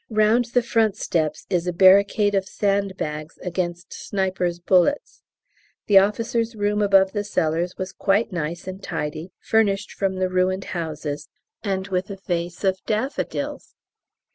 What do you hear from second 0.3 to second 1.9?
the front steps is a